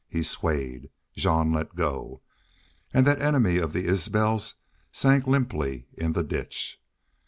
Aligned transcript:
He 0.09 0.23
swayed. 0.23 0.89
Jean 1.15 1.53
let 1.53 1.75
go. 1.75 2.23
And 2.91 3.05
that 3.05 3.21
enemy 3.21 3.57
of 3.59 3.71
the 3.71 3.85
Isbels 3.85 4.55
sank 4.91 5.27
limply 5.27 5.85
in 5.93 6.13
the 6.13 6.23
ditch. 6.23 6.81